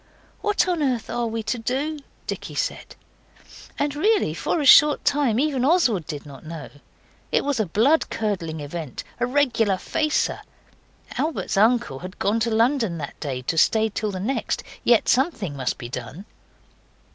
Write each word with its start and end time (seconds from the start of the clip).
'What 0.41 0.67
on 0.67 0.81
earth 0.81 1.11
are 1.11 1.27
we 1.27 1.43
to 1.43 1.59
do?' 1.59 1.99
Dicky 2.25 2.55
said. 2.55 2.95
And 3.77 3.95
really 3.95 4.33
for 4.33 4.59
a 4.59 4.65
short 4.65 5.05
time 5.05 5.39
even 5.39 5.63
Oswald 5.63 6.07
did 6.07 6.25
not 6.25 6.43
know. 6.43 6.71
It 7.31 7.45
was 7.45 7.59
a 7.59 7.67
blood 7.67 8.09
curdling 8.09 8.61
event, 8.61 9.03
a 9.19 9.27
regular 9.27 9.77
facer. 9.77 10.39
Albert's 11.19 11.55
uncle 11.55 11.99
had 11.99 12.17
gone 12.17 12.39
to 12.39 12.49
London 12.49 12.97
that 12.97 13.19
day 13.19 13.43
to 13.43 13.59
stay 13.59 13.89
till 13.89 14.09
the 14.09 14.19
next. 14.19 14.63
Yet 14.83 15.07
something 15.07 15.55
must 15.55 15.77
be 15.77 15.87
done. 15.87 16.25